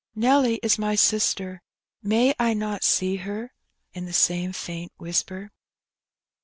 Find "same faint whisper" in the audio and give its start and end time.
4.13-5.51